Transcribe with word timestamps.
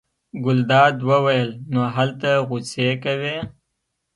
ګلداد 0.43 0.95
وویل: 1.09 1.49
نو 1.73 1.81
هلته 1.95 2.29
غوسې 2.47 2.87
کوې. 3.03 3.37